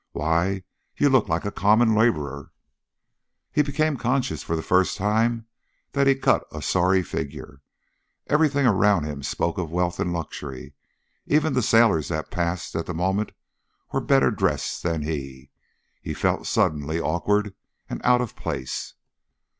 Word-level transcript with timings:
"Why, 0.13 0.63
you 0.97 1.09
look 1.09 1.29
like 1.29 1.45
a 1.45 1.51
common 1.51 1.93
laborer!" 1.93 2.51
He 3.51 3.61
became 3.61 3.97
conscious 3.97 4.41
for 4.41 4.55
the 4.55 4.63
first 4.63 4.97
time 4.97 5.45
that 5.91 6.07
he 6.07 6.15
cut 6.15 6.43
a 6.51 6.63
sorry 6.63 7.03
figure. 7.03 7.61
Everything 8.25 8.65
around 8.65 9.03
him 9.03 9.21
spoke 9.21 9.59
of 9.59 9.69
wealth 9.71 9.99
and 9.99 10.11
luxury. 10.11 10.73
Even 11.27 11.53
the 11.53 11.61
sailor 11.61 12.01
that 12.01 12.31
passed 12.31 12.75
at 12.75 12.87
the 12.87 12.95
moment 12.95 13.33
was 13.93 14.05
better 14.05 14.31
dressed 14.31 14.81
than 14.81 15.03
he. 15.03 15.51
He 16.01 16.15
felt 16.15 16.47
suddenly 16.47 16.99
awkward 16.99 17.53
and 17.87 18.01
out 18.03 18.21
of 18.21 18.35
place. 18.35 18.95